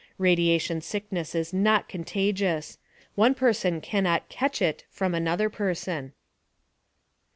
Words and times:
Radiation 0.17 0.81
sickness 0.81 1.35
is 1.35 1.53
not 1.53 1.87
contagious; 1.87 2.79
one 3.13 3.35
person 3.35 3.79
cannot 3.81 4.27
"catch 4.29 4.59
it" 4.59 4.83
from 4.89 5.13
another 5.13 5.47
person. 5.47 6.11